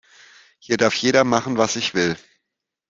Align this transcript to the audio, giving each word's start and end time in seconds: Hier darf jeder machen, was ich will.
Hier 0.57 0.77
darf 0.77 0.95
jeder 0.95 1.23
machen, 1.23 1.57
was 1.59 1.75
ich 1.75 1.93
will. 1.93 2.17